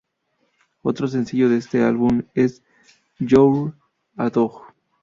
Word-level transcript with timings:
Otro 0.81 1.07
sencillo 1.07 1.47
de 1.47 1.57
este 1.57 1.83
álbum 1.83 2.23
es 2.33 2.63
"You're 3.19 3.71
a 4.17 4.31
Dog". 4.31 4.63